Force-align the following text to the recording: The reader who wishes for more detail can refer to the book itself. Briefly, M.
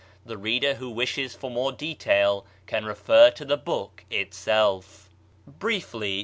The 0.25 0.35
reader 0.35 0.73
who 0.73 0.89
wishes 0.89 1.35
for 1.35 1.51
more 1.51 1.71
detail 1.71 2.43
can 2.65 2.85
refer 2.85 3.29
to 3.29 3.45
the 3.45 3.55
book 3.55 4.03
itself. 4.09 5.11
Briefly, 5.45 6.19
M. 6.19 6.19